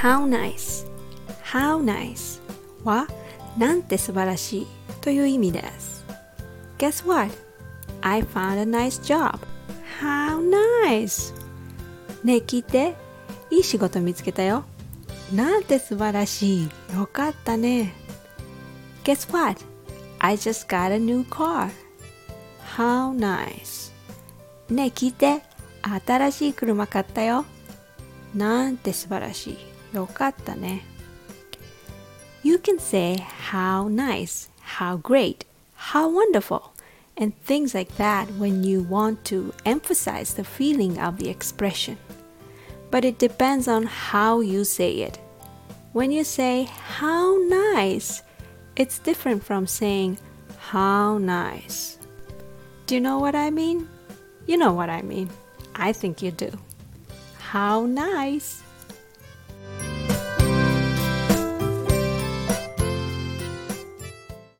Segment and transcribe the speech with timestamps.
[0.00, 0.86] How nice
[1.44, 2.40] How nice
[2.84, 3.06] は
[3.58, 4.66] なんて素晴らしい
[5.02, 6.06] という意味です
[6.78, 7.30] Guess what?
[8.00, 9.38] I found a nice job
[10.00, 11.34] How nice
[12.24, 12.94] ねえ聞いて
[13.50, 14.64] いい仕事見つけたよ
[15.34, 17.92] なんて素晴らしいよかったね
[19.04, 19.62] Guess what?
[20.18, 21.68] I just got a new car
[22.74, 23.92] How nice
[24.70, 25.42] ねえ聞いて
[25.82, 27.44] 新しい車買ったよ
[28.34, 30.83] なんて素晴らしいよかったね
[32.43, 33.17] You can say
[33.49, 36.73] how nice, how great, how wonderful,
[37.17, 41.97] and things like that when you want to emphasize the feeling of the expression.
[42.91, 45.17] But it depends on how you say it.
[45.93, 48.21] When you say how nice,
[48.75, 50.19] it's different from saying
[50.57, 51.97] how nice.
[52.85, 53.89] Do you know what I mean?
[54.45, 55.29] You know what I mean.
[55.73, 56.51] I think you do.
[57.39, 58.61] How nice!